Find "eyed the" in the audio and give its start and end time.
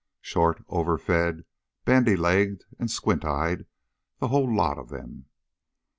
3.23-4.29